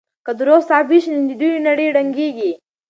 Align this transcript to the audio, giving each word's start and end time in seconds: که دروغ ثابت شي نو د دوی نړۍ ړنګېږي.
که 0.25 0.31
دروغ 0.39 0.61
ثابت 0.69 0.99
شي 1.03 1.09
نو 1.15 1.21
د 1.29 1.31
دوی 1.41 1.51
نړۍ 1.67 1.87
ړنګېږي. 1.95 2.51